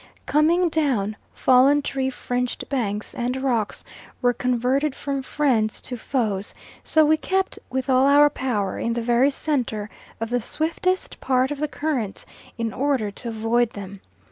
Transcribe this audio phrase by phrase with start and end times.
[0.25, 3.83] Coming down, fallen tree fringed banks and rocks
[4.19, 9.03] were converted from friends to foes; so we kept with all our power in the
[9.03, 12.25] very centre of the swiftest part of the current
[12.57, 14.01] in order to avoid them.